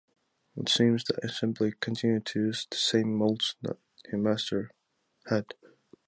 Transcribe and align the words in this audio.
It 0.57 0.67
seems 0.67 1.03
that 1.03 1.19
he 1.21 1.27
simply 1.27 1.73
continued 1.79 2.25
to 2.25 2.39
use 2.39 2.65
the 2.71 2.75
same 2.77 3.15
molds 3.15 3.53
that 3.61 3.77
his 4.03 4.15
master 4.19 4.71
had. 5.29 5.53